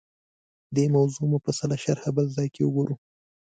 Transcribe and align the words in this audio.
دې 0.75 0.85
موضوع 0.95 1.25
مفصله 1.35 1.75
شرحه 1.83 2.09
بل 2.15 2.25
ځای 2.35 2.47
کې 2.53 2.61
وګورو 2.65 2.95